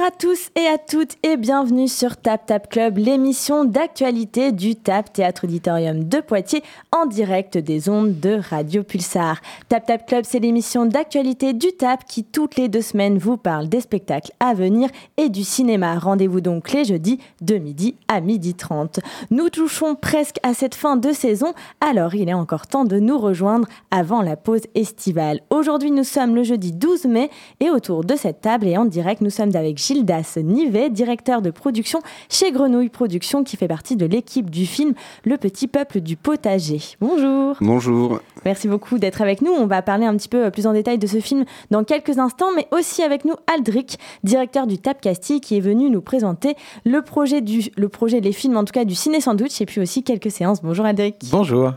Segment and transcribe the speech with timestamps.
[0.00, 4.74] Bonjour à tous et à toutes et bienvenue sur Tap Tap Club, l'émission d'actualité du
[4.74, 9.42] Tap Théâtre Auditorium de Poitiers en direct des ondes de Radio Pulsar.
[9.68, 13.68] Tap Tap Club, c'est l'émission d'actualité du Tap qui toutes les deux semaines vous parle
[13.68, 14.88] des spectacles à venir
[15.18, 15.98] et du cinéma.
[15.98, 19.00] Rendez-vous donc les jeudis de midi à midi 30.
[19.30, 23.18] Nous touchons presque à cette fin de saison, alors il est encore temps de nous
[23.18, 25.40] rejoindre avant la pause estivale.
[25.50, 27.28] Aujourd'hui, nous sommes le jeudi 12 mai
[27.60, 31.50] et autour de cette table et en direct, nous sommes avec Gildas Nivet, directeur de
[31.50, 34.94] production chez Grenouille Productions, qui fait partie de l'équipe du film
[35.24, 36.80] Le Petit Peuple du Potager.
[37.00, 37.56] Bonjour.
[37.60, 38.20] Bonjour.
[38.44, 39.50] Merci beaucoup d'être avec nous.
[39.50, 42.52] On va parler un petit peu plus en détail de ce film dans quelques instants,
[42.54, 46.54] mais aussi avec nous Aldric, directeur du Tap Castille, qui est venu nous présenter
[46.84, 49.80] le projet, du, le projet, les films en tout cas du Ciné Sandwich et puis
[49.80, 50.62] aussi quelques séances.
[50.62, 51.16] Bonjour Aldric.
[51.32, 51.72] Bonjour.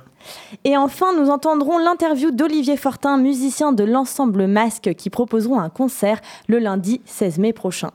[0.64, 6.22] Et enfin, nous entendrons l'interview d'Olivier Fortin, musicien de l'ensemble Masque, qui proposeront un concert
[6.48, 7.92] le lundi 16 mai prochain.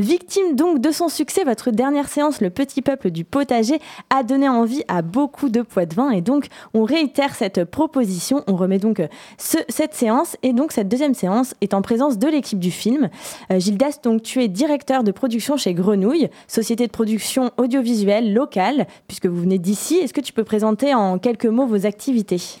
[0.00, 4.48] Victime donc de son succès, votre dernière séance, Le Petit Peuple du Potager, a donné
[4.48, 8.44] envie à beaucoup de poids de vin et donc on réitère cette proposition.
[8.46, 9.02] On remet donc
[9.38, 13.10] cette séance et donc cette deuxième séance est en présence de l'équipe du film.
[13.50, 18.86] Euh, Gildas, donc tu es directeur de production chez Grenouille, société de production audiovisuelle locale,
[19.08, 19.96] puisque vous venez d'ici.
[19.96, 22.60] Est-ce que tu peux présenter en quelques mots vos activités?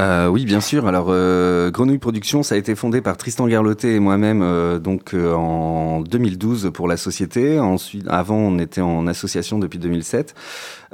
[0.00, 0.86] Euh, oui, bien sûr.
[0.86, 5.12] Alors, euh, Grenouille Productions, ça a été fondé par Tristan Garloté et moi-même euh, donc
[5.12, 7.60] euh, en 2012 pour la société.
[7.60, 10.34] Ensuite, avant, on était en association depuis 2007.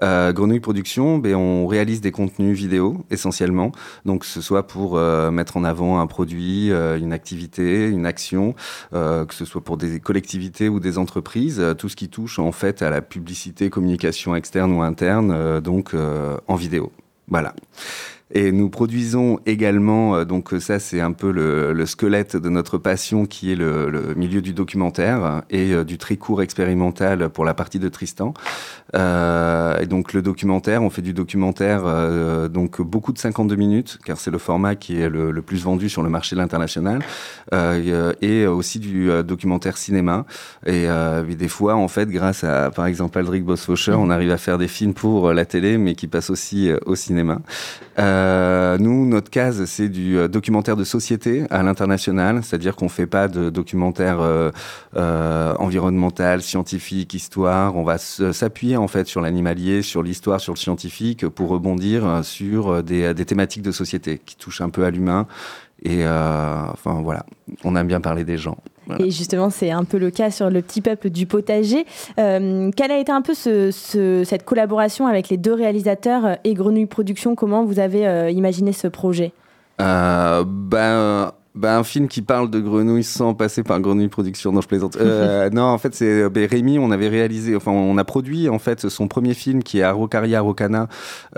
[0.03, 3.71] Euh, Grenouille Productions, ben, on réalise des contenus vidéo essentiellement.
[4.07, 4.99] Donc, ce soit pour
[5.31, 8.55] mettre en avant un produit, une activité, une action,
[8.93, 12.83] que ce soit pour des collectivités ou des entreprises, tout ce qui touche en fait
[12.83, 16.93] à la publicité, communication externe ou interne, donc en vidéo.
[17.29, 17.55] Voilà.
[18.35, 22.77] Et nous produisons également, euh, donc ça c'est un peu le, le, squelette de notre
[22.77, 27.45] passion qui est le, le milieu du documentaire et euh, du très court expérimental pour
[27.45, 28.35] la partie de Tristan.
[28.97, 33.99] Euh, et donc le documentaire, on fait du documentaire euh, donc beaucoup de 52 minutes
[34.05, 37.03] car c'est le format qui est le, plus vendu sur le marché de l'international
[37.53, 40.25] euh, et aussi du documentaire cinéma.
[40.67, 40.87] Et
[41.37, 44.69] des fois en fait grâce à par exemple Aldric Bosfaucher, on arrive à faire des
[44.69, 47.41] films pour la télé mais qui passent aussi au cinéma.
[47.99, 48.16] Euh,
[48.79, 53.29] nous, notre case, c'est du euh, documentaire de société à l'international, c'est-à-dire qu'on fait pas
[53.29, 54.51] de documentaire euh,
[54.97, 57.77] euh, environnemental, scientifique, histoire.
[57.77, 62.83] On va s'appuyer en fait sur l'animalier, sur l'histoire, sur le scientifique pour rebondir sur
[62.83, 65.27] des, des thématiques de société qui touchent un peu à l'humain.
[65.83, 67.27] Et enfin voilà,
[67.65, 68.59] on aime bien parler des gens.
[68.99, 71.87] Et justement, c'est un peu le cas sur le petit peuple du potager.
[72.19, 76.55] Euh, quelle a été un peu ce, ce, cette collaboration avec les deux réalisateurs et
[76.55, 77.35] Grenouille Productions?
[77.35, 79.33] Comment vous avez euh, imaginé ce projet?
[79.81, 84.53] Euh, ben, bah, un film qui parle de grenouilles sans passer par Grenouille Production.
[84.53, 84.97] Non, je plaisante.
[85.01, 86.79] Euh, non, en fait, c'est ben, Rémi.
[86.79, 90.39] On avait réalisé, enfin, on a produit en fait son premier film qui est Araucaria
[90.39, 90.89] Araucana,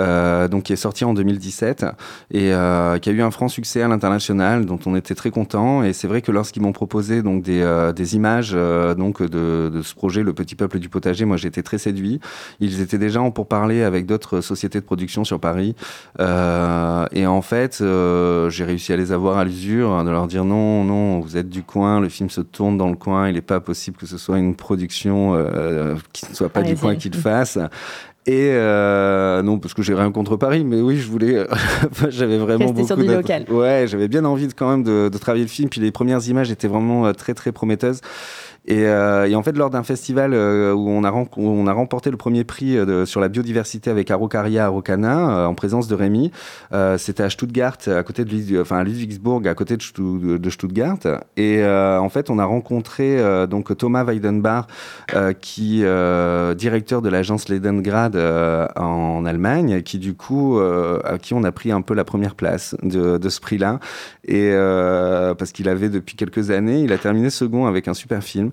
[0.00, 1.86] euh, donc qui est sorti en 2017
[2.32, 5.84] et euh, qui a eu un franc succès à l'international, dont on était très content.
[5.84, 8.52] Et c'est vrai que lorsqu'ils m'ont proposé donc des, des images
[8.96, 12.20] donc de, de, ce projet, Le Petit Peuple du Potager, moi j'étais très séduit.
[12.58, 15.76] Ils étaient déjà en pourparler avec d'autres sociétés de production sur Paris.
[16.18, 17.78] Et en fait,
[18.48, 21.62] j'ai réussi à les avoir à l'usure de leur dire non, non, vous êtes du
[21.62, 24.38] coin, le film se tourne dans le coin, il n'est pas possible que ce soit
[24.38, 27.58] une production euh, qui ne soit pas du coin qu'il fasse.
[28.26, 31.46] Et euh, non, parce que j'ai rien contre Paris, mais oui, je voulais.
[32.08, 32.86] j'avais vraiment Rester beaucoup.
[32.86, 33.44] Sur du local.
[33.50, 35.70] Ouais, j'avais bien envie de, quand même de, de, travailler le film.
[35.70, 38.00] Puis les premières images étaient vraiment euh, très très prometteuses.
[38.68, 42.44] Et, euh, et, en fait, lors d'un festival euh, où, on a remporté le premier
[42.44, 46.30] prix euh, sur la biodiversité avec Araucaria Araucana, en présence de Rémi,
[46.98, 50.98] c'était à Stuttgart, à côté de enfin à Ludwigsburg, à côté de, Stuttgart.
[51.36, 53.18] Et en fait, on a rencontré
[53.48, 54.66] donc Thomas Weidenbach,
[55.40, 55.82] qui
[56.56, 58.16] directeur de l'agence Ledengrad
[58.76, 62.76] en Allemagne, qui du coup, à qui on a pris un peu la première place
[62.82, 63.80] de ce prix-là.
[64.26, 64.52] Et
[65.38, 68.50] parce qu'il avait depuis quelques années, il a terminé second avec un super film.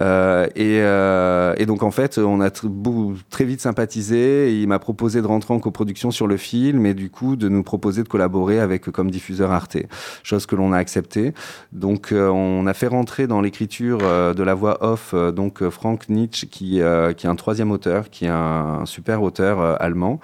[0.00, 4.54] Euh, et, euh, et, donc en fait, on a très vite sympathisé.
[4.60, 7.62] Il m'a proposé de rentrer en coproduction sur le film et du coup de nous
[7.62, 9.78] proposer de collaborer avec comme diffuseur Arte,
[10.22, 11.32] chose que l'on a accepté.
[11.72, 15.68] Donc euh, on a fait rentrer dans l'écriture euh, de la voix off euh, donc
[15.68, 20.20] Frank Nietzsche qui, est un troisième auteur, qui est un super auteur allemand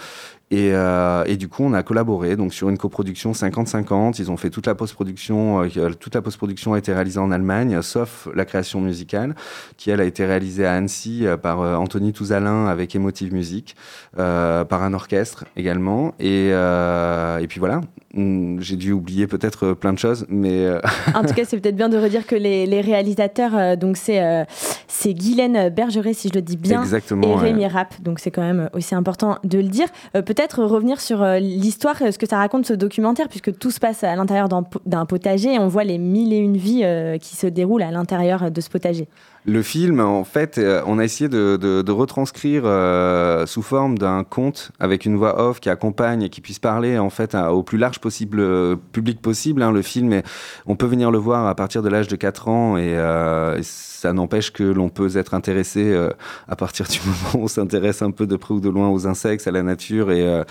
[0.53, 4.17] Et, euh, et, du coup, on a collaboré donc sur une coproduction 50-50.
[4.19, 5.63] Ils ont fait toute la post-production.
[5.63, 9.35] Euh, toute la post-production a été réalisée en Allemagne, sauf la création musicale,
[9.79, 13.77] qui elle a été réalisée à Annecy euh, par Anthony Touzalin avec Emotive Music,
[14.15, 16.15] par un orchestre également.
[16.21, 17.81] Et, et puis voilà.
[18.15, 20.69] Hmm, j'ai dû oublier peut-être plein de choses, mais
[21.15, 24.45] en tout cas, c'est peut-être bien de redire que les, les réalisateurs, donc c'est
[24.87, 27.95] c'est Guylaine Bergeret, si je le dis bien, Exactement, et Rémi Rapp.
[28.03, 29.89] Donc c'est quand même aussi important de le dire.
[30.13, 34.05] peut-être revenir sur euh, l'histoire, ce que ça raconte ce documentaire, puisque tout se passe
[34.05, 37.47] à l'intérieur d'un potager et on voit les mille et une vies euh, qui se
[37.47, 39.09] déroulent à l'intérieur de ce potager.
[39.45, 42.63] Le film, en fait, euh, on a essayé de, retranscrire
[43.47, 47.11] sous forme d'un conte avec une voix off qui accompagne et qui puisse parler en
[47.11, 49.63] fait au plus large possible public possible.
[49.63, 49.73] Hein.
[49.73, 50.23] Le film,
[50.67, 52.97] on peut venir le voir à partir de l'âge de 4 ans et,
[53.63, 55.97] ça n'empêche que l'on peut être intéressé
[56.49, 59.07] à partir du moment où on s'intéresse un peu de près ou de loin aux
[59.07, 60.45] insectes, à la nature et euh,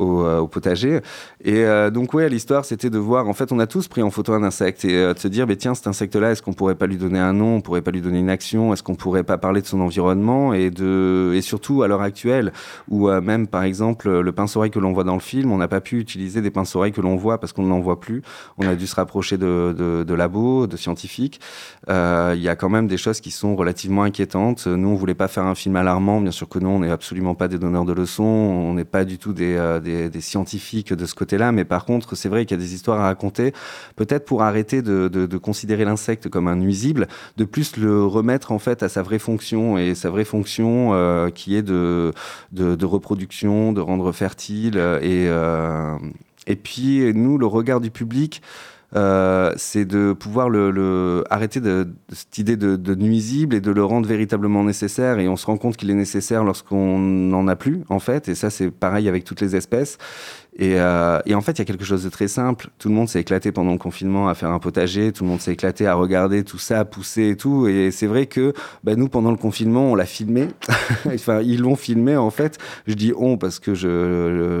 [0.00, 1.00] euh, au, potager.
[1.44, 4.10] Et euh, donc, ouais, l'histoire, c'était de voir, en fait, on a tous pris en
[4.10, 6.86] photo un insecte et de se dire, mais tiens, cet insecte-là, est-ce qu'on pourrait pas
[6.86, 8.30] lui donner un nom, on pourrait pas lui donner une
[8.72, 12.52] est-ce qu'on pourrait pas parler de son environnement et de, et surtout à l'heure actuelle,
[12.88, 15.80] où même, par exemple, le pince-oreille que l'on voit dans le film, on n'a pas
[15.80, 18.22] pu utiliser des pince-oreilles que l'on voit parce qu'on n'en voit plus.
[18.58, 21.40] On a dû se rapprocher de, de, de labos, de scientifiques.
[21.88, 24.66] Il y a quand même des choses qui sont relativement inquiétantes.
[24.66, 27.34] Nous, on voulait pas faire un film alarmant, bien sûr que non, on n'est absolument
[27.34, 31.14] pas des donneurs de leçons, on n'est pas du tout euh, des, scientifiques de ce
[31.14, 33.52] côté-là, mais par contre, c'est vrai qu'il y a des histoires à raconter,
[33.96, 37.06] peut-être pour arrêter de, considérer l'insecte comme un nuisible,
[37.36, 41.30] de plus le remettre en fait à sa vraie fonction, et sa vraie fonction euh,
[41.30, 42.12] qui est de,
[42.52, 45.96] de, reproduction, de rendre fertile, et, euh,
[46.46, 48.42] et puis nous, le regard du public,
[48.94, 51.60] euh, c'est de pouvoir le, arrêter
[52.12, 55.18] cette idée de, nuisible et de le rendre véritablement nécessaire.
[55.18, 58.28] Et on se rend compte qu'il est nécessaire lorsqu'on n'en a plus, en fait.
[58.28, 59.98] Et ça, c'est pareil avec toutes les espèces.
[60.60, 62.68] Euh, et, en fait, il y a quelque chose de très simple.
[62.78, 65.12] Tout le monde s'est éclaté pendant le confinement à faire un potager.
[65.12, 67.66] Tout le monde s'est éclaté à regarder tout ça, pousser et tout.
[67.66, 70.48] Et c'est vrai que bah, nous, pendant le confinement, on l'a filmé.
[71.06, 72.58] enfin, ils l'ont filmé en fait.
[72.86, 73.74] Je dis on parce que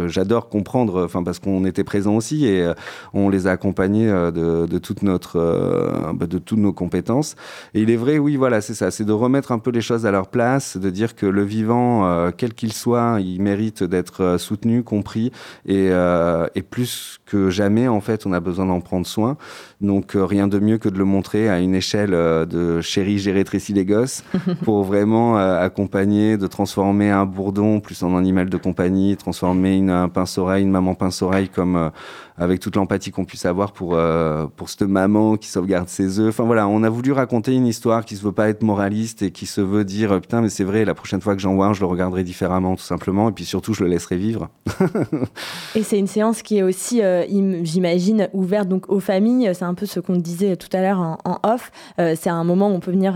[0.08, 1.04] j'adore comprendre.
[1.04, 2.74] Enfin, parce qu'on était présents aussi et euh,
[3.14, 7.36] on les a accompagnés de, de toute notre, bah, de toutes nos compétences.
[7.74, 8.90] Et il est vrai, oui, voilà, c'est ça.
[8.90, 12.30] C'est de remettre un peu les choses à leur place, de dire que le vivant,
[12.36, 15.32] quel qu'il soit, il mérite d'être soutenu, compris
[15.66, 19.36] et euh, et, plus que jamais, en fait, on a besoin d'en prendre soin.
[19.80, 23.18] Donc, euh, rien de mieux que de le montrer à une échelle euh, de chérie,
[23.18, 24.24] j'ai rétréci les gosses
[24.64, 30.08] pour vraiment accompagner, de transformer un bourdon plus en animal de compagnie, transformer une, un
[30.08, 31.90] pince-oreille, une maman pince-oreille comme
[32.38, 36.28] avec toute l'empathie qu'on puisse avoir pour, euh, pour cette maman qui sauvegarde ses œufs.
[36.28, 39.30] Enfin voilà, on a voulu raconter une histoire qui se veut pas être moraliste et
[39.30, 41.66] qui se veut dire euh, putain, mais c'est vrai, la prochaine fois que j'en vois
[41.66, 43.30] un, je le regarderai différemment, tout simplement.
[43.30, 44.50] Et puis surtout, je le laisserai vivre.
[45.74, 47.15] et c'est une séance qui est aussi, euh,
[47.62, 49.50] j'imagine, ouverte donc aux familles.
[49.54, 51.70] C'est un peu ce qu'on disait tout à l'heure en, off.
[51.98, 53.14] c'est un moment où on peut venir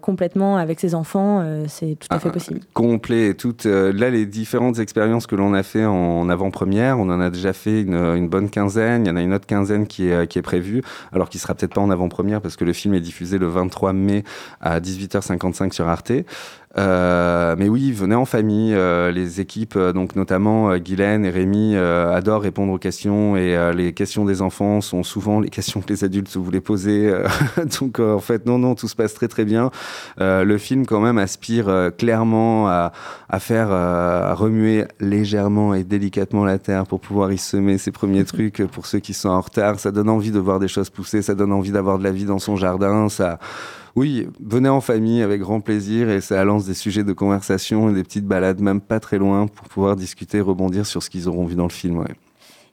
[0.00, 1.44] complètement avec ses enfants.
[1.68, 2.60] c'est tout à fait ah, possible.
[2.74, 3.34] Complet.
[3.34, 7.52] Toutes, là, les différentes expériences que l'on a fait en avant-première, on en a déjà
[7.52, 10.38] fait une, une bonne quinzaine, il y en a une autre quinzaine qui est, qui
[10.38, 10.82] est prévue,
[11.12, 13.92] alors qui sera peut-être pas en avant-première parce que le film est diffusé le 23
[13.92, 14.24] mai
[14.60, 16.12] à 18h55 sur Arte.
[16.78, 18.74] Euh, mais oui, venez en famille.
[18.74, 23.56] Euh, les équipes, euh, donc notamment euh, Guylaine et Rémi, adorent répondre aux questions et
[23.74, 27.12] les questions des enfants sont souvent les questions que les adultes voulaient poser.
[27.80, 29.70] donc en fait, non, non, tout se passe très très bien.
[30.18, 32.92] le film quand même aspire clairement à,
[33.28, 38.24] à faire à remuer légèrement et délicatement la terre pour pouvoir y semer ses premiers
[38.26, 39.78] trucs pour ceux qui sont en retard.
[39.78, 42.24] Ça donne envie de voir des choses pousser, ça donne envie d'avoir de la vie
[42.24, 43.08] dans son jardin.
[43.08, 43.38] Ça
[43.96, 47.94] oui, venez en famille avec grand plaisir et ça lance des sujets de conversation et
[47.94, 51.46] des petites balades même pas très loin pour pouvoir discuter, rebondir sur ce qu'ils auront
[51.46, 51.98] vu dans le film.
[51.98, 52.14] Ouais.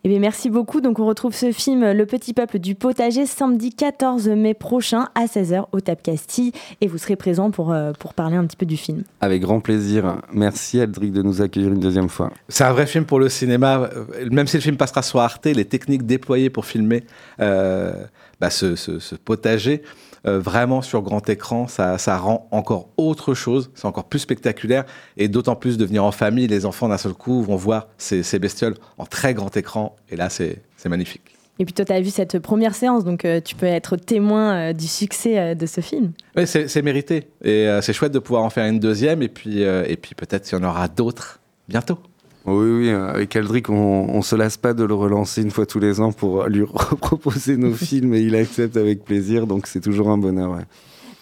[0.06, 0.82] Eh bien, merci beaucoup.
[0.82, 5.28] Donc, on retrouve ce film Le Petit Peuple du Potager samedi 14 mai prochain à
[5.28, 6.52] 16h au Tap Castille.
[6.82, 9.04] Et vous serez présent pour, euh, pour parler un petit peu du film.
[9.22, 10.18] Avec grand plaisir.
[10.34, 12.32] Merci, Aldric, de nous accueillir une deuxième fois.
[12.50, 13.90] C'est un vrai film pour le cinéma.
[14.30, 17.06] Même si le film passera sur Arte, les techniques déployées pour filmer
[17.40, 17.94] euh,
[18.42, 19.84] bah, ce, ce, potager
[20.26, 24.86] euh, vraiment sur grand écran, ça, ça rend encore autre chose, c'est encore plus spectaculaire,
[25.18, 28.24] et d'autant plus de venir en famille, les enfants d'un seul coup vont voir ces,
[28.24, 31.38] ces bestioles en très grand écran, et là c'est magnifique.
[31.60, 34.56] Et puis toi, tu as vu cette première séance, donc euh, tu peux être témoin
[34.56, 36.12] euh, du succès de ce film.
[36.36, 37.28] Oui, c'est mérité.
[37.44, 40.58] Et c'est chouette de pouvoir en faire une deuxième, et puis, et puis peut-être qu'il
[40.58, 41.40] y en aura d'autres
[41.70, 42.00] bientôt.
[42.46, 45.80] Oui, oui, avec Aldric, on, ne se lasse pas de le relancer une fois tous
[45.80, 46.66] les ans pour lui
[47.02, 50.58] proposer nos films et il accepte avec plaisir, donc c'est toujours un bonheur.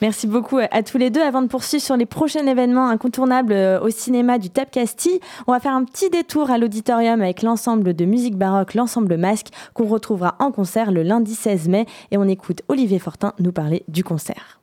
[0.01, 1.21] Merci beaucoup à tous les deux.
[1.21, 5.59] Avant de poursuivre sur les prochains événements incontournables au cinéma du Tap Castille, on va
[5.59, 10.35] faire un petit détour à l'auditorium avec l'ensemble de musique baroque, l'ensemble Masque, qu'on retrouvera
[10.39, 11.85] en concert le lundi 16 mai.
[12.09, 14.60] Et on écoute Olivier Fortin nous parler du concert.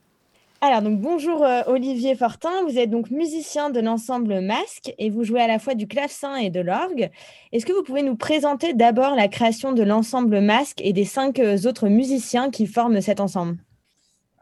[0.61, 5.23] Alors, donc bonjour euh, Olivier Fortin, vous êtes donc musicien de l'ensemble Masque et vous
[5.23, 7.11] jouez à la fois du clavecin et de l'orgue.
[7.53, 11.39] Est-ce que vous pouvez nous présenter d'abord la création de l'ensemble Masque et des cinq
[11.39, 13.59] euh, autres musiciens qui forment cet ensemble?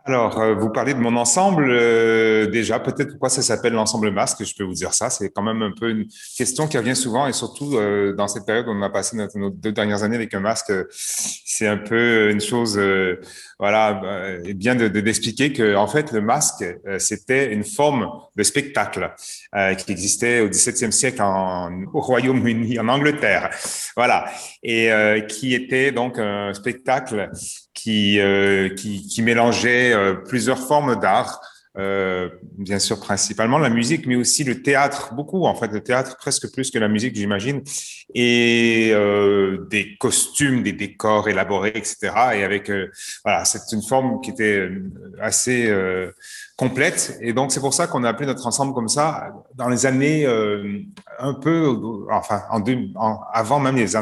[0.06, 1.68] Alors, euh, vous parlez de mon ensemble.
[1.68, 5.10] Euh, déjà, peut-être pourquoi ça s'appelle l'ensemble masque, je peux vous dire ça.
[5.10, 8.46] C'est quand même un peu une question qui revient souvent et surtout euh, dans cette
[8.46, 12.30] période où on a passé nos, deux dernières années avec un masque, c'est un peu
[12.30, 12.80] une chose,
[13.58, 14.00] voilà,
[14.54, 16.64] bien de d'expliquer que en fait le masque
[16.98, 19.14] c'était une forme de spectacle
[19.78, 23.50] qui existait au XVIIe siècle en, au Royaume-Uni, en Angleterre,
[23.96, 24.26] voilà,
[24.62, 24.90] et
[25.28, 27.30] qui était donc un spectacle
[27.87, 31.40] qui, euh, qui, mélangeait euh, plusieurs formes d'art,
[31.78, 32.28] euh,
[32.59, 36.52] bien sûr principalement la musique, mais aussi le théâtre, beaucoup en fait, le théâtre presque
[36.52, 37.62] plus que la musique, j'imagine,
[38.12, 38.93] et
[39.71, 42.11] des costumes, des décors élaborés, etc.
[42.35, 42.73] Et avec,
[43.25, 44.69] voilà, c'est une forme qui était
[45.21, 45.73] assez
[46.57, 47.16] complète.
[47.21, 50.26] Et donc, c'est pour ça qu'on a appelé notre ensemble comme ça dans les années
[51.21, 51.76] un peu,
[52.11, 52.43] enfin,
[53.33, 53.97] avant même les,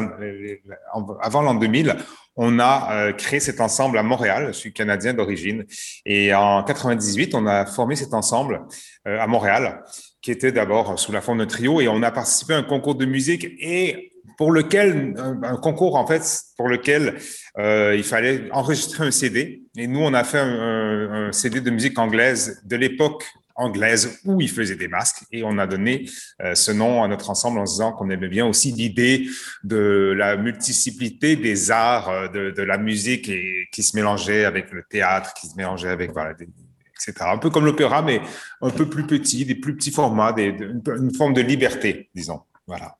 [1.21, 1.97] avant l'an 2000,
[2.35, 4.47] on a euh, créé cet ensemble à Montréal.
[4.47, 5.65] Je suis canadien d'origine.
[6.05, 8.61] Et en 98, on a formé cet ensemble
[9.07, 9.83] euh, à Montréal,
[10.21, 11.81] qui était d'abord sous la forme de trio.
[11.81, 16.05] Et on a participé à un concours de musique et pour lequel, un, concours en
[16.05, 17.15] fait, pour lequel
[17.57, 19.63] euh, il fallait enregistrer un CD.
[19.77, 23.23] Et nous, on a fait un CD de musique anglaise de l'époque
[23.55, 26.09] anglaise où il faisait des masques et on a donné
[26.41, 29.27] euh, ce nom à notre ensemble en disant qu'on aimait bien aussi l'idée
[29.63, 34.83] de la multiplicité des arts, euh, de, la musique et, qui se mélangeait avec le
[34.89, 37.13] théâtre, qui se mélangeait avec voilà, etc.
[37.31, 38.21] Un peu comme l'opéra, mais
[38.61, 42.41] un peu plus petit, des plus petits formats, des, une, forme de liberté, disons.
[42.67, 42.97] Voilà.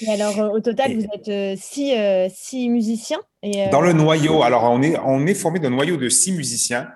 [0.00, 1.92] Et alors, euh, au total, vous êtes six,
[2.34, 6.08] six musiciens et Dans le noyau, alors on est, on est formé d'un noyau de
[6.08, 6.88] six musiciens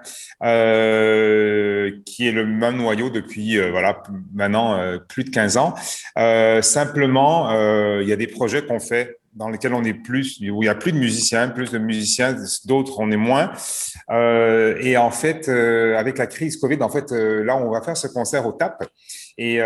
[0.42, 4.02] euh, qui est le même noyau depuis euh, voilà
[4.34, 5.74] maintenant euh, plus de 15 ans.
[6.62, 7.50] simplement,
[8.00, 10.68] il y a des projets qu'on fait dans lesquels on est plus, où il y
[10.68, 12.36] a plus de musiciens, plus de musiciens,
[12.66, 13.52] d'autres on est moins.
[14.10, 18.08] Euh, et en fait, avec la crise Covid, en fait, là on va faire ce
[18.08, 18.84] concert au TAP.
[19.38, 19.60] Et,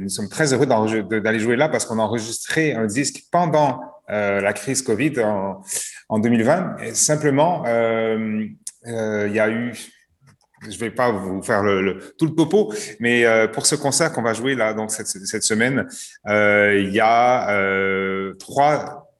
[0.00, 4.52] nous sommes très heureux d'aller jouer là parce qu'on a enregistré un disque pendant la
[4.52, 5.62] crise Covid en,
[6.08, 6.76] en 2020.
[6.82, 7.64] Et simplement,
[8.86, 9.72] euh, il y a eu
[10.68, 11.62] je vais pas vous faire
[12.18, 15.86] tout le topo, mais euh, pour ce concert qu'on va jouer là donc cette, semaine,
[16.28, 19.10] euh, il y a euh, trois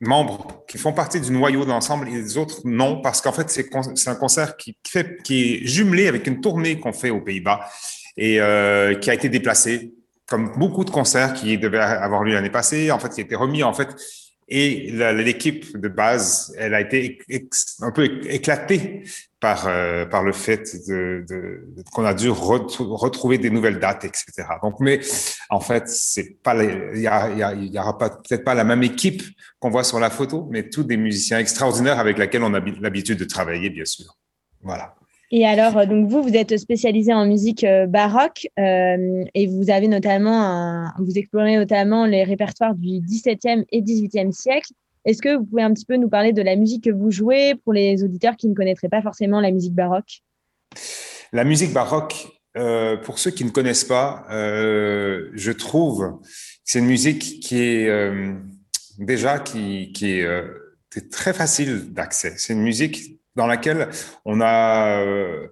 [0.00, 3.50] membres qui font partie du noyau de l'ensemble et les autres non parce qu'en fait
[3.50, 4.76] c'est un concert qui,
[5.24, 7.68] qui est jumelé avec une tournée qu'on fait aux Pays-Bas
[8.16, 8.34] et
[9.00, 9.92] qui a été déplacé
[10.26, 13.34] comme beaucoup de concerts qui devaient avoir lieu l'année passée en fait qui a été
[13.34, 13.88] remis en fait
[14.48, 17.18] et l'équipe de base, elle a été
[17.80, 19.04] un peu éclatée
[19.40, 20.64] par, euh, par le fait
[21.92, 24.48] qu'on a dû retrouver des nouvelles dates, etc.
[24.62, 25.00] Donc, mais
[25.50, 29.22] en fait, c'est pas, il y, y aura peut-être pas la même équipe
[29.60, 33.18] qu'on voit sur la photo, mais tous des musiciens extraordinaires avec lesquels on a l'habitude
[33.18, 34.16] de travailler, bien sûr.
[34.62, 34.97] Voilà.
[35.30, 39.70] Et alors, euh, donc vous, vous êtes spécialisé en musique euh, baroque euh, et vous
[39.70, 44.72] avez notamment, vous explorez notamment les répertoires du XVIIe et XVIIIe siècle.
[45.04, 47.54] Est-ce que vous pouvez un petit peu nous parler de la musique que vous jouez
[47.64, 50.22] pour les auditeurs qui ne connaîtraient pas forcément la musique baroque?
[51.32, 52.26] La musique baroque,
[53.04, 56.28] pour ceux qui ne connaissent pas, je trouve que
[56.64, 57.88] c'est une musique qui est
[58.98, 62.34] déjà qui, qui est très facile d'accès.
[62.36, 63.88] C'est une musique dans laquelle
[64.26, 65.46] on a euh,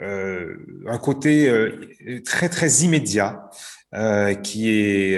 [0.00, 0.56] euh,
[0.86, 3.48] un côté euh, très très immédiat
[4.42, 5.16] qui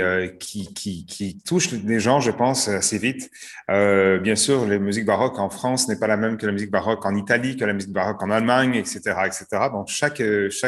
[1.46, 3.30] touche les gens, je pense, assez vite.
[3.68, 7.06] bien sûr, la musique baroque en France n'est pas la même que la musique baroque
[7.06, 9.46] en Italie, que la musique baroque en Allemagne, etc., etc.
[9.72, 10.20] Donc chaque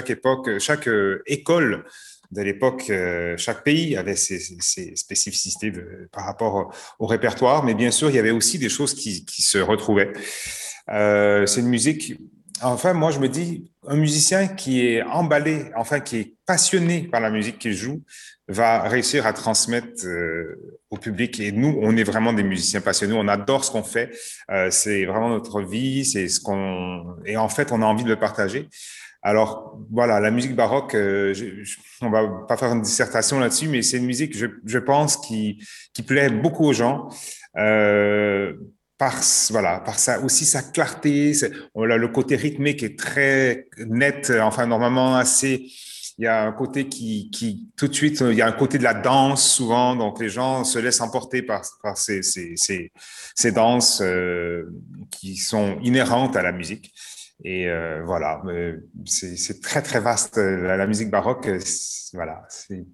[0.08, 0.88] époque, chaque
[1.26, 1.84] école
[2.30, 2.90] de l'époque,
[3.36, 4.40] chaque pays avait ses,
[4.96, 5.70] spécificités
[6.10, 9.58] par rapport au, répertoire, mais bien sûr, il y avait aussi des choses qui se
[9.58, 10.14] retrouvaient.
[10.90, 12.18] Euh, c'est une musique.
[12.62, 17.20] Enfin, moi, je me dis, un musicien qui est emballé, enfin, qui est passionné par
[17.20, 18.02] la musique qu'il joue,
[18.48, 21.38] va réussir à transmettre euh, au public.
[21.38, 23.14] Et nous, on est vraiment des musiciens passionnés.
[23.14, 24.10] On adore ce qu'on fait.
[24.50, 26.04] Euh, c'est vraiment notre vie.
[26.04, 27.16] C'est ce qu'on.
[27.26, 28.68] Et en fait, on a envie de le partager.
[29.22, 33.68] Alors voilà, la musique baroque, euh, je, je, on va pas faire une dissertation là-dessus,
[33.68, 37.08] mais c'est une musique, je, je pense, qui, qui plaît beaucoup aux gens.
[37.56, 38.54] Euh,
[38.98, 41.32] par voilà par ça aussi sa clarté
[41.74, 45.70] on a le côté rythmé qui est très net enfin normalement assez
[46.18, 48.76] il y a un côté qui, qui tout de suite il y a un côté
[48.76, 51.62] de la danse souvent donc les gens se laissent emporter par,
[51.94, 52.92] ces, ces, ces,
[53.36, 54.64] ces danses euh,
[55.12, 56.92] qui sont inhérentes à la musique
[57.44, 58.42] et euh, voilà,
[59.04, 61.46] c'est très très vaste la, la musique baroque.
[61.46, 61.60] Euh,
[62.14, 62.42] voilà,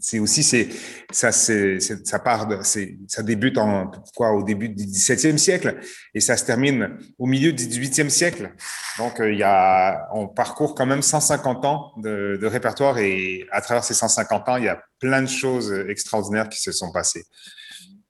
[0.01, 0.69] c'est aussi c'est
[1.13, 5.79] ça c'est ça part de, ça débute en quoi au début du XVIIe siècle
[6.15, 8.53] et ça se termine au milieu du XVIIIe siècle.
[8.99, 13.47] Donc euh, il y a on parcourt quand même 150 ans de, de répertoire et
[13.53, 16.91] à travers ces 150 ans il y a plein de choses extraordinaires qui se sont
[16.93, 17.25] passées.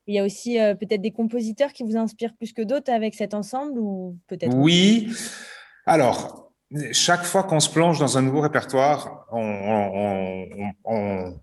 [0.07, 3.35] Il y a aussi peut-être des compositeurs qui vous inspirent plus que d'autres avec cet
[3.35, 5.11] ensemble ou peut-être Oui.
[5.87, 6.53] Alors,
[6.93, 11.35] chaque fois qu'on se plonge dans un nouveau répertoire, on,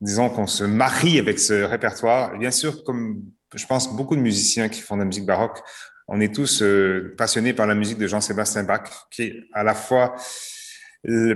[0.00, 2.36] disons qu'on se marie avec ce répertoire.
[2.38, 3.22] Bien sûr, comme
[3.54, 5.60] je pense beaucoup de musiciens qui font de la musique baroque,
[6.08, 9.74] on est tous euh, passionnés par la musique de Jean-Sébastien Bach, qui est à la
[9.74, 10.14] fois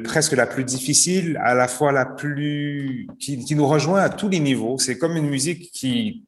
[0.02, 4.40] presque la plus difficile, à la fois la plus qui, nous rejoint à tous les
[4.40, 4.78] niveaux.
[4.78, 6.26] C'est comme une musique qui,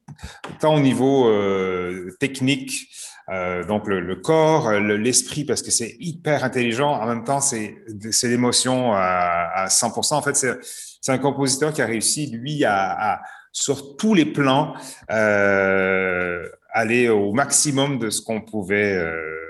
[0.59, 2.89] tant au niveau euh, technique,
[3.29, 6.91] euh, donc le, le corps, l'esprit, parce que c'est hyper intelligent.
[6.91, 7.75] En même temps, c'est
[8.23, 10.15] l'émotion à, à 100%.
[10.15, 13.21] En fait, c'est un compositeur qui a réussi, lui, à, à
[13.53, 14.73] sur tous les plans,
[15.11, 19.43] euh, aller au maximum de ce qu'on pouvait euh,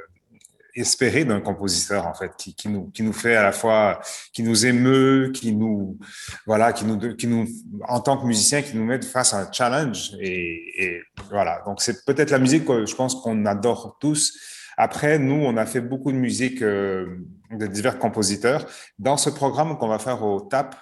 [0.75, 4.01] espérer d'un compositeur en fait qui, qui, nous qui nous fait à la fois
[4.33, 5.99] qui nous émeut qui nous
[6.47, 7.47] voilà qui nous qui nous
[7.87, 11.61] en tant que musicien qui nous met face à un challenge et, et voilà.
[11.65, 14.37] Donc c'est peut-être la musique que je pense qu'on adore tous.
[14.77, 17.17] Après nous on a fait beaucoup de musique euh,
[17.51, 18.65] de divers compositeurs.
[18.97, 20.75] Dans ce programme qu'on va faire au TAP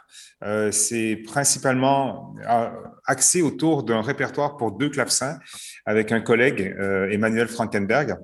[0.44, 2.70] euh, c'est principalement euh,
[3.06, 5.40] axé autour d'un répertoire pour deux clavecins
[5.86, 6.76] avec un collègue
[7.12, 8.16] Emmanuel Frankenberg.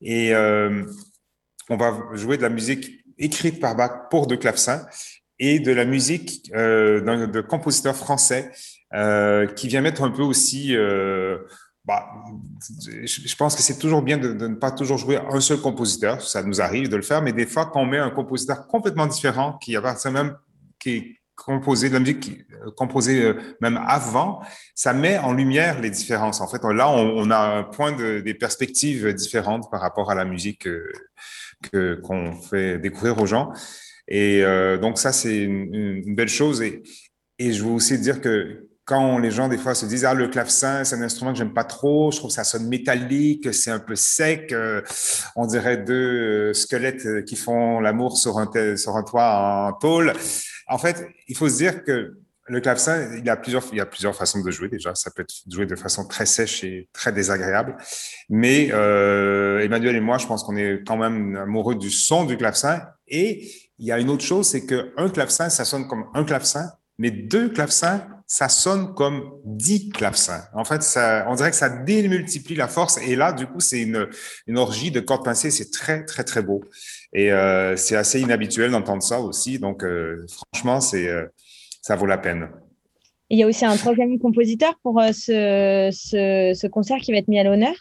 [0.00, 4.84] Et on va jouer de la musique écrite par Bach pour de clavecins
[5.38, 8.50] et de la musique de compositeurs français
[8.94, 10.76] euh, qui vient mettre un peu aussi.
[10.76, 11.38] Euh,
[11.84, 12.06] bah,
[13.04, 16.20] je pense que c'est toujours bien de, ne pas toujours jouer un seul compositeur.
[16.20, 19.06] Ça nous arrive de le faire, mais des fois, quand on met un compositeur complètement
[19.06, 20.36] différent, qui appartient même,
[20.78, 24.42] qui composé de la musique composée euh, même avant,
[24.74, 26.40] ça met en lumière les différences.
[26.40, 30.24] En fait, là, on, a un point de, des perspectives différentes par rapport à la
[30.24, 33.52] musique euh, qu'on fait découvrir aux gens.
[34.06, 34.42] Et
[34.80, 36.60] donc ça, c'est une, une, belle chose.
[36.60, 36.82] Et,
[37.38, 40.28] et je veux aussi dire que quand les gens, des fois, se disent, ah, le
[40.28, 43.70] clavecin, c'est un instrument que j'aime pas trop, je trouve que ça sonne métallique, c'est
[43.70, 44.82] un peu sec, euh,
[45.36, 50.12] on dirait deux euh, squelettes qui font l'amour sur un, sur un toit en tôle.
[50.66, 52.16] En fait, il faut se dire que
[52.46, 54.94] le clavecin, il a plusieurs, il y a plusieurs façons de jouer déjà.
[54.94, 57.76] Ça peut être joué de façon très sèche et très désagréable.
[58.28, 62.36] Mais euh, Emmanuel et moi, je pense qu'on est quand même amoureux du son du
[62.36, 62.82] clavecin.
[63.06, 66.72] Et il y a une autre chose, c'est qu'un clavecin, ça sonne comme un clavecin,
[66.98, 70.44] mais deux clavecins, ça sonne comme dix clavecins.
[70.54, 70.80] En fait,
[71.28, 72.96] on dirait que ça démultiplie la force.
[73.06, 74.08] Et là, du coup, c'est une,
[74.56, 75.50] orgie de cordes pincées.
[75.50, 76.64] C'est très, très, très beau.
[77.12, 79.58] Et euh, c'est assez inhabituel d'entendre ça aussi.
[79.58, 81.26] Donc, euh, franchement, euh,
[81.82, 82.48] ça vaut la peine.
[83.28, 87.44] Il y a aussi un troisième compositeur pour ce, concert qui va être mis à
[87.44, 87.74] l'honneur?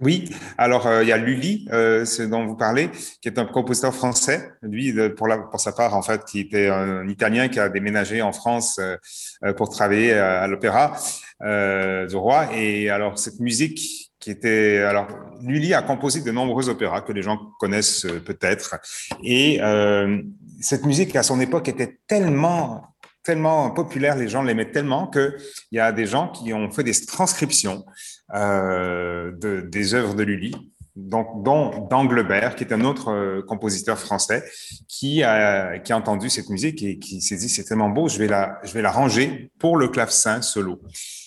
[0.00, 2.90] Oui, alors euh, il y a Lully, euh, ce dont vous parlez,
[3.22, 6.68] qui est un compositeur français, lui pour, la, pour sa part en fait, qui était
[6.68, 10.96] un Italien qui a déménagé en France euh, pour travailler à, l'Opéra
[11.42, 12.48] euh, du Roi.
[12.54, 15.06] Et alors cette musique qui était alors
[15.40, 18.76] Lully a composé de nombreux opéras que les gens connaissent euh, peut-être,
[19.22, 20.20] et euh,
[20.60, 22.88] cette musique à son époque était tellement
[23.22, 25.36] tellement populaire, les gens l'aimaient tellement que
[25.70, 27.84] il y a des gens qui ont fait des transcriptions
[28.32, 30.54] de, des œuvres de Lully,
[30.96, 34.42] donc dont d'Anglebert, qui est un autre euh, compositeur français,
[34.88, 38.18] qui a, qui a entendu cette musique et qui s'est dit c'est tellement beau, je
[38.18, 40.80] vais la, je vais la ranger pour le clavecin solo.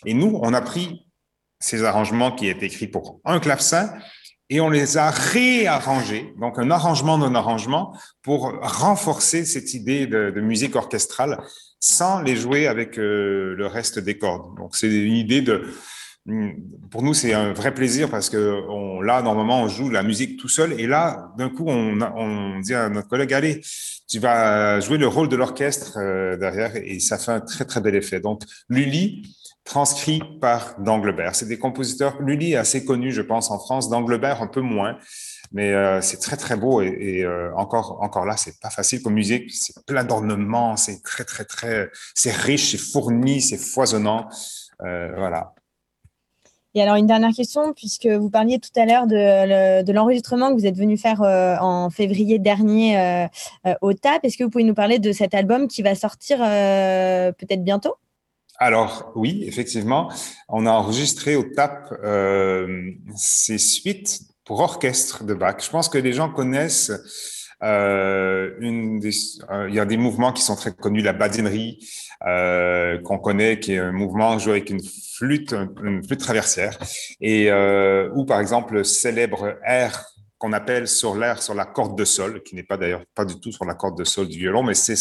[0.05, 1.05] Et nous, on a pris
[1.59, 3.93] ces arrangements qui étaient écrits pour un clavecin
[4.49, 10.31] et on les a réarrangés, donc un arrangement d'un arrangement pour renforcer cette idée de,
[10.31, 11.37] de, musique orchestrale
[11.79, 14.57] sans les jouer avec euh, le reste des cordes.
[14.57, 15.67] Donc c'est une idée de,
[16.91, 18.63] pour nous c'est un vrai plaisir parce que
[19.03, 22.89] là normalement on joue la musique tout seul et là d'un coup on, dit à
[22.89, 23.61] notre collègue allez
[24.09, 27.79] tu vas jouer le rôle de l'orchestre euh, derrière et ça fait un très très
[27.79, 28.19] bel effet.
[28.19, 31.35] Donc Lully transcrit par d'Anglebert.
[31.35, 34.97] C'est des compositeurs, Lully est assez connu, je pense, en France, d'Anglebert un peu moins,
[35.51, 39.13] mais euh, c'est très très beau et, euh, encore encore là, c'est pas facile comme
[39.13, 44.27] musique, c'est plein d'ornements, c'est très très très, c'est riche, c'est fourni, c'est foisonnant,
[44.79, 45.53] voilà.
[46.75, 50.67] Et alors, une dernière question, puisque vous parliez tout à l'heure de, l'enregistrement que vous
[50.67, 53.27] êtes venu faire en février dernier
[53.81, 54.23] au TAP.
[54.23, 57.95] Est-ce que vous pouvez nous parler de cet album qui va sortir peut-être bientôt?
[58.59, 60.11] Alors oui, effectivement,
[60.49, 65.63] on a enregistré au TAP euh, ces suites pour orchestre de Bach.
[65.63, 66.97] Je pense que les gens connaissent euh,
[67.61, 69.11] des,
[69.49, 71.85] euh, il y a des mouvements qui sont très connus, la badinerie
[72.25, 75.53] euh, qu'on connaît, qui est un mouvement joué avec une flûte,
[76.19, 76.77] traversière,
[77.19, 80.05] et euh, ou par exemple le célèbre air
[80.37, 83.39] qu'on appelle sur l'air sur la corde de sol, qui n'est pas d'ailleurs pas du
[83.39, 84.95] tout sur la corde de sol du violon, mais c'est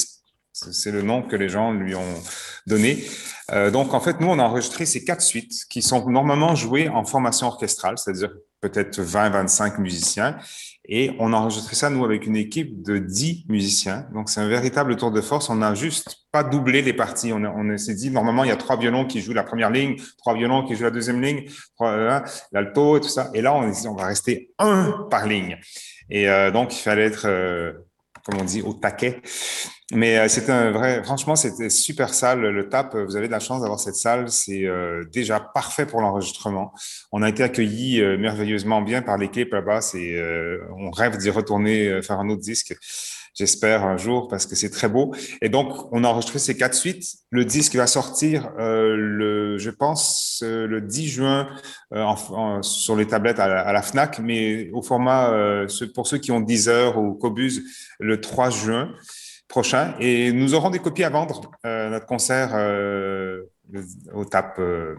[0.53, 2.23] c'est le nom que les gens lui ont
[2.67, 3.05] donné.
[3.53, 6.89] Euh, donc, en fait, nous, on a enregistré ces quatre suites qui sont normalement jouées
[6.89, 10.37] en formation orchestrale, c'est-à-dire peut-être 20, 25 musiciens.
[10.91, 14.07] Et on a enregistré ça, nous, avec une équipe de 10 musiciens.
[14.15, 15.51] Donc, c'est un véritable tour de force.
[15.51, 17.31] On n'a juste pas doublé les parties.
[17.35, 20.35] On, s'est dit, normalement, il y a trois violons qui jouent la première ligne, trois
[20.35, 21.45] violons qui jouent la deuxième ligne,
[21.83, 22.21] euh,
[22.53, 23.31] l'alto et tout ça.
[23.35, 25.59] Et là, on on va rester un par ligne.
[26.09, 27.73] Et euh, donc, il fallait être, euh,
[28.29, 29.23] comme on dit, au taquet.
[29.93, 32.41] Mais euh, c'était un vrai, franchement, c'était super salle.
[32.41, 34.31] Le TAP, vous avez de la chance d'avoir cette salle.
[34.31, 36.75] C'est euh, déjà parfait pour l'enregistrement.
[37.11, 39.81] On a été accueillis euh, merveilleusement bien par l'équipe là-bas.
[39.81, 40.21] C'est,
[40.77, 42.77] on rêve d'y retourner faire un autre disque.
[43.39, 45.15] J'espère un jour parce que c'est très beau.
[45.41, 47.05] Et donc, on a enregistré ces quatre suites.
[47.31, 51.49] Le disque va sortir, le, je pense, le 10 juin
[51.93, 55.33] en, sur les tablettes à, la Fnac, mais au format
[55.95, 57.63] pour ceux qui ont 10 heures ou Cobus,
[58.01, 58.93] le 3 juin
[59.49, 59.95] prochain.
[59.99, 63.43] Et nous aurons des copies à vendre, euh, notre concert euh,
[64.15, 64.59] au TAP.
[64.59, 64.95] Euh,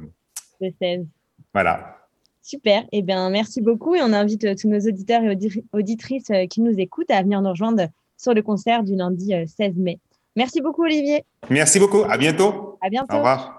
[0.59, 1.05] le 16.
[1.53, 1.97] Voilà.
[2.41, 2.83] Super.
[2.91, 3.95] Eh bien, merci beaucoup.
[3.95, 5.37] Et on invite tous nos auditeurs et
[5.71, 7.87] auditrices qui nous écoutent à venir nous rejoindre
[8.19, 9.99] sur le concert du lundi 16 mai.
[10.35, 11.23] Merci beaucoup, Olivier.
[11.49, 12.03] Merci beaucoup.
[12.07, 12.77] À bientôt.
[12.81, 13.15] À bientôt.
[13.15, 13.55] Au revoir.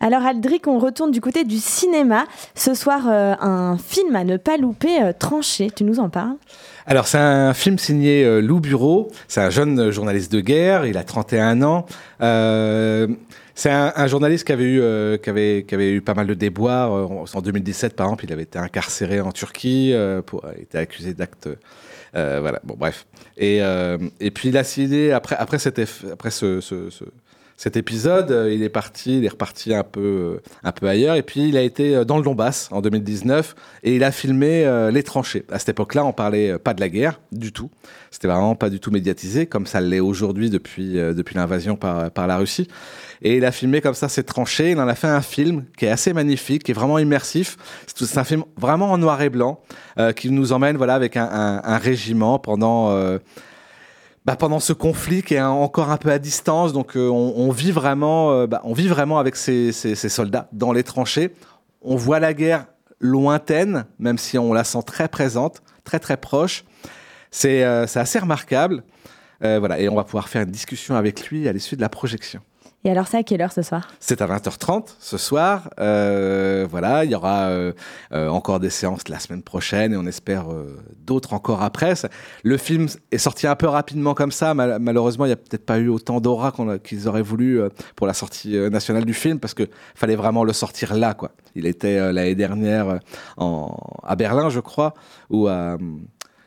[0.00, 2.26] Alors Aldric, on retourne du côté du cinéma.
[2.54, 5.70] Ce soir, un film à ne pas louper, Tranché.
[5.70, 6.36] Tu nous en parles?
[6.90, 9.12] Alors, c'est un film signé euh, Lou Bureau.
[9.28, 10.86] C'est un jeune journaliste de guerre.
[10.86, 11.86] Il a 31 ans.
[12.20, 13.06] Euh,
[13.54, 16.34] c'est un, journaliste qui avait, eu, euh, qui, avait, qui avait eu pas mal de
[16.34, 16.90] déboires.
[16.90, 19.94] En 2017, par exemple, il avait été incarcéré en Turquie,
[20.26, 21.48] pour, il était accusé d'actes.
[22.12, 23.06] Voilà, bon, bref.
[23.36, 23.58] Et,
[24.20, 25.58] et puis, il a signé, après, après,
[26.12, 27.04] après ce, ce
[27.60, 31.16] cet épisode, euh, il est parti, il est reparti un peu, euh, ailleurs.
[31.16, 34.66] Et puis, il a été euh, dans le Donbass en 2019 et il a filmé
[34.90, 35.44] les tranchées.
[35.52, 37.68] À cette époque-là, on parlait pas de la guerre du tout.
[38.10, 40.98] C'était vraiment pas du tout médiatisé comme ça l'est aujourd'hui depuis,
[41.34, 42.66] l'invasion par la Russie.
[43.20, 44.70] Et il a filmé comme ça ces tranchées.
[44.70, 47.58] Il en a fait un film qui est assez magnifique, qui est vraiment immersif.
[47.94, 49.60] C'est un film vraiment en noir et blanc
[50.16, 53.18] qui nous emmène voilà avec un, régiment pendant
[54.26, 56.72] bah, pendant ce conflit qui est encore un peu à distance.
[56.72, 60.82] Donc euh, on, vit vraiment, euh, bah, on vit vraiment avec ces, soldats dans les
[60.82, 61.34] tranchées.
[61.82, 62.66] On voit la guerre
[63.00, 66.64] lointaine, même si on la sent très présente, très très proche.
[67.30, 68.82] C'est euh, assez remarquable.
[69.40, 72.40] voilà, et on va pouvoir faire une discussion avec lui à l'issue de la projection.
[72.82, 73.88] Et alors, c'est à quelle heure ce soir?
[74.00, 75.68] C'est à 20h30 ce soir.
[75.78, 77.72] Euh, voilà, il y aura euh,
[78.12, 80.46] euh, encore des séances la semaine prochaine et on espère
[81.04, 81.92] d'autres encore après.
[82.42, 84.54] Le film est sorti un peu rapidement comme ça.
[84.54, 87.60] malheureusement, il n'y a peut-être pas eu autant d'aura qu'ils auraient voulu
[87.96, 91.14] pour la sortie nationale du film parce qu'il fallait vraiment le sortir là.
[91.54, 93.00] Il était l'année dernière
[93.36, 94.94] à Berlin, je crois,
[95.28, 95.76] ou à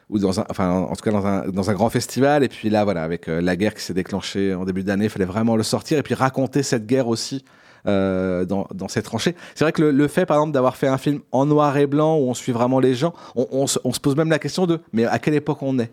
[0.09, 2.43] ou dans un, enfin en tout cas dans un, dans un grand festival.
[2.43, 5.09] Et puis là, voilà, avec euh, la guerre qui s'est déclenchée en début d'année, il
[5.09, 7.43] fallait vraiment le sortir et puis raconter cette guerre aussi.
[7.85, 9.35] Euh, dans, dans ces tranchées.
[9.55, 12.15] C'est vrai que le, fait, par exemple, d'avoir fait un film en noir et blanc
[12.15, 15.19] où on suit vraiment les gens, on, se, pose même la question de mais à
[15.19, 15.91] quelle époque on est?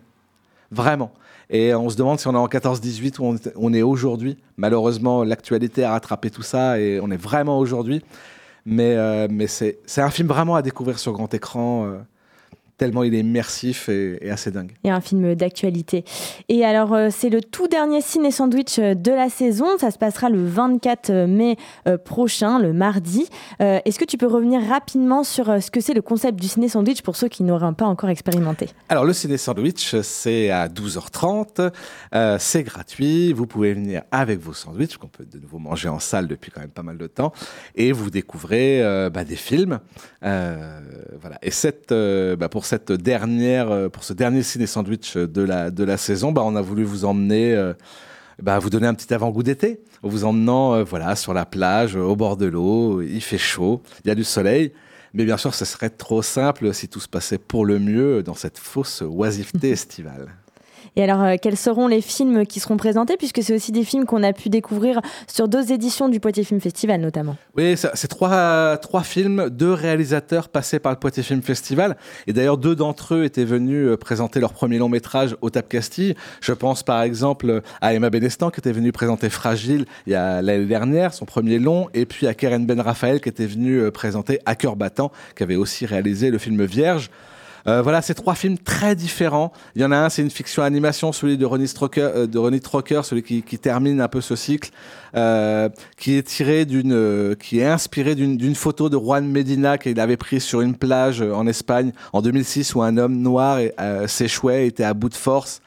[0.71, 1.11] Vraiment.
[1.49, 4.37] Et on se demande si on est en 14-18 ou on, est aujourd'hui.
[4.55, 8.01] Malheureusement, l'actualité a rattrapé tout ça et on est vraiment aujourd'hui.
[8.65, 11.91] Mais, euh, mais c'est un film vraiment à découvrir sur grand écran
[12.81, 14.71] tellement il est immersif et, assez dingue.
[14.83, 16.03] Il y a un film d'actualité.
[16.49, 19.77] Et alors, euh, c'est le tout dernier ciné sandwich euh, de la saison.
[19.77, 21.57] Ça se passera le 24 euh, mai
[22.05, 23.27] prochain, le mardi.
[23.59, 27.01] Est-ce que tu peux revenir rapidement sur ce que c'est le concept du ciné sandwich
[27.03, 28.69] pour ceux qui n'auraient pas encore expérimenté?
[28.89, 31.71] Alors, le ciné sandwich, c'est à 12h30.
[32.39, 33.33] c'est gratuit.
[33.33, 36.61] Vous pouvez venir avec vos sandwichs, qu'on peut de nouveau manger en salle depuis quand
[36.61, 37.33] même pas mal de temps.
[37.75, 38.81] Et vous découvrez
[39.13, 39.79] bah, des films.
[40.21, 41.37] voilà.
[41.41, 45.83] Et cette, bah, pour cette dernière, euh, pour ce dernier ciné sandwich de la, de
[45.83, 47.73] la saison, bah, on a voulu vous emmener, euh,
[48.41, 51.97] bah, vous donner un petit avant-goût d'été, en vous emmenant euh, voilà, sur la plage,
[51.97, 54.71] au bord de l'eau, il fait chaud, il y a du soleil.
[55.13, 58.35] Mais bien sûr, ce serait trop simple si tout se passait pour le mieux dans
[58.35, 60.29] cette fausse oisiveté estivale.
[60.95, 64.05] Et alors, euh, quels seront les films qui seront présentés, puisque c'est aussi des films
[64.05, 68.77] qu'on a pu découvrir sur deux éditions du Poitiers Film Festival notamment Oui, c'est trois,
[69.03, 71.95] films, deux réalisateurs passés par le Poitiers Film Festival.
[72.27, 75.69] Et d'ailleurs, deux d'entre eux étaient venus euh, présenter leur premier long métrage au Tap
[75.69, 76.15] Castille.
[76.41, 81.25] Je pense par exemple à Emma Benestan qui était venue présenter Fragile l'année dernière, son
[81.25, 84.75] premier long, et puis à Karen Ben Raphaël qui était venue euh, présenter À cœur
[84.75, 87.09] battant, qui avait aussi réalisé le film Vierge.
[87.67, 89.51] Euh, voilà, c'est trois films très différents.
[89.75, 92.37] Il y en a un, c'est une fiction animation, celui de Ronnie Stroker, euh, de
[92.37, 94.71] Ronnie Trocker, celui qui, qui, termine un peu ce cycle,
[95.15, 99.99] euh, qui est tiré d'une, euh, qui est inspiré d'une photo de Juan Medina qu'il
[99.99, 103.59] avait prise sur une plage en Espagne en 2006 où un homme noir
[104.07, 105.61] s'échouait, était à bout de force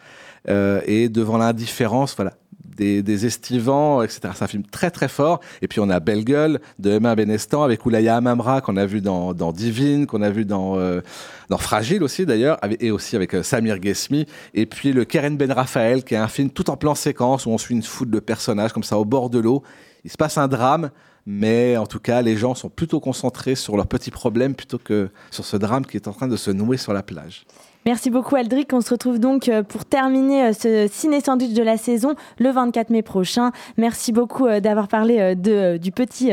[0.49, 2.35] et devant l'indifférence, voilà,
[2.77, 4.21] des, des, estivants, etc.
[4.35, 5.41] C'est un film très très fort.
[5.63, 9.01] Et puis on a Belle Gueule de Emma Benestan avec Oulaya Amamra qu'on a vu
[9.01, 11.01] dans, dans Divine, qu'on a vu dans, euh,
[11.49, 14.27] dans Fragile aussi d'ailleurs, et aussi avec euh, Samir Ghesmi.
[14.55, 17.51] Et puis le Keren Ben Raphaël qui est un film tout en plan séquence où
[17.51, 19.63] on suit une foule de personnages comme ça au bord de l'eau.
[20.05, 20.91] Il se passe un drame,
[21.27, 25.09] mais en tout cas les gens sont plutôt concentrés sur leurs petits problèmes plutôt que
[25.31, 27.47] sur ce drame qui est en train de se nouer sur la plage.
[27.87, 28.73] Merci beaucoup Aldric.
[28.73, 32.51] On se retrouve donc euh, pour terminer euh, ce ciné sandwich de la saison le
[32.51, 33.53] 24 mai prochain.
[33.77, 36.31] Merci beaucoup euh, d'avoir parlé de, du, petit,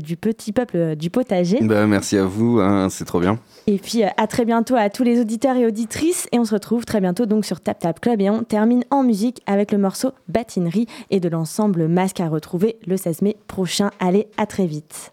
[0.00, 1.58] du petit peuple du potager.
[1.60, 3.38] Bah, merci à vous, hein, c'est trop bien.
[3.66, 6.28] Et puis à très bientôt à tous les auditeurs et auditrices.
[6.30, 8.20] Et on se retrouve très bientôt donc sur Tap Tap Club.
[8.20, 12.76] Et on termine en musique avec le morceau Batinerie et de l'ensemble Masque à retrouver
[12.86, 13.90] le 16 mai prochain.
[13.98, 15.12] Allez, à très vite.